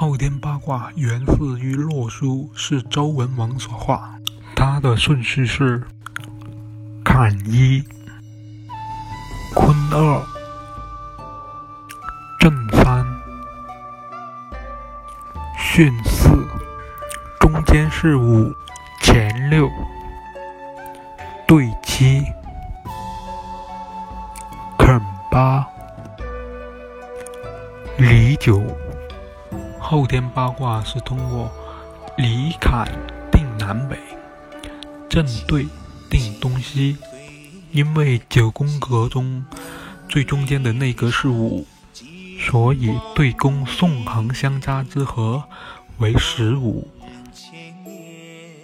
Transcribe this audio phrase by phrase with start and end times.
[0.00, 4.14] 后天八卦源自于洛书，是周文王所画。
[4.54, 5.82] 它的顺序是：
[7.04, 7.82] 坎一、
[9.56, 10.22] 坤二、
[12.38, 13.04] 震三、
[15.58, 16.46] 巽四，
[17.40, 18.54] 中间是五，
[19.02, 19.68] 乾六，
[21.44, 22.22] 兑七，
[24.78, 25.66] 艮八，
[27.96, 28.62] 离九。
[29.90, 31.50] 后天八卦是通过
[32.18, 32.86] 离坎
[33.32, 33.96] 定南北
[35.08, 35.66] 正对
[36.10, 36.98] 定东西。
[37.72, 39.42] 因为九宫格中
[40.06, 41.66] 最中间的内格是五
[42.38, 45.42] 所以对宫纵横相加之和
[45.96, 46.86] 为十五
[47.32, 48.60] 千年